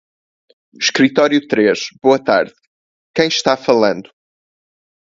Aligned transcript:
Escritório 0.81 1.47
três, 1.47 1.83
boa 2.01 2.17
tarde. 2.17 2.55
Quem 3.13 3.27
está 3.27 3.55
falando? 3.55 4.09